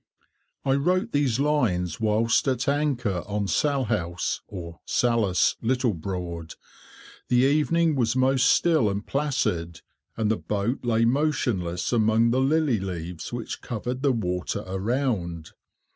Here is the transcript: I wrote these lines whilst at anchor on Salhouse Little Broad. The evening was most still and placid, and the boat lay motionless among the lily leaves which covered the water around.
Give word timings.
I 0.65 0.73
wrote 0.73 1.11
these 1.11 1.39
lines 1.39 1.99
whilst 1.99 2.47
at 2.47 2.67
anchor 2.67 3.23
on 3.27 3.45
Salhouse 3.47 4.39
Little 5.61 5.93
Broad. 5.93 6.55
The 7.27 7.35
evening 7.45 7.95
was 7.95 8.15
most 8.15 8.47
still 8.47 8.89
and 8.89 9.05
placid, 9.05 9.81
and 10.17 10.31
the 10.31 10.37
boat 10.37 10.83
lay 10.83 11.05
motionless 11.05 11.93
among 11.93 12.31
the 12.31 12.41
lily 12.41 12.79
leaves 12.79 13.31
which 13.31 13.61
covered 13.61 14.01
the 14.01 14.11
water 14.11 14.63
around. 14.65 15.51